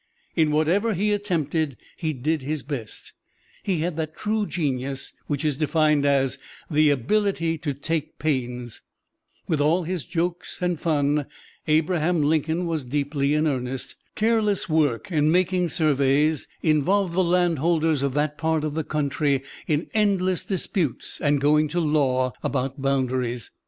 [0.35, 3.13] In whatever he attempted he did his best.
[3.61, 6.39] He had that true genius, which is defined as
[6.71, 8.81] "the ability to take pains."
[9.47, 11.27] With all his jokes and fun
[11.67, 13.95] Abraham Lincoln was deeply in earnest.
[14.15, 19.87] Careless work in making surveys involved the landholders of that part of the country in
[19.93, 23.51] endless disputes and going to law about boundaries.